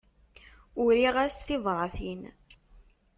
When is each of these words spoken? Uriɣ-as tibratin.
Uriɣ-as 0.83 1.37
tibratin. 1.45 2.21